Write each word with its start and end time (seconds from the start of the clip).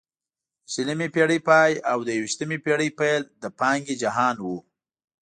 د 0.03 0.03
شلمې 0.73 1.07
پېړۍ 1.15 1.39
پای 1.49 1.71
او 1.91 1.97
د 2.07 2.09
یوویشتمې 2.17 2.57
پېړۍ 2.65 2.89
پیل 2.99 3.21
د 3.41 3.43
پانګې 3.59 3.95
جهان 4.03 4.35
وو. 4.45 4.57